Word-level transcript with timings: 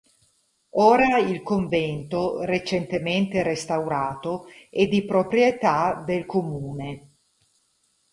Ora 0.79 1.19
il 1.19 1.43
convento, 1.43 2.41
recentemente 2.43 3.43
restaurato, 3.43 4.47
è 4.71 4.87
di 4.87 5.05
proprietà 5.05 6.01
del 6.03 6.25
comune. 6.25 7.17